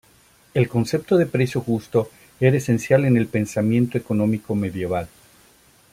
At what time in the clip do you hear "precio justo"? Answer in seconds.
1.27-2.09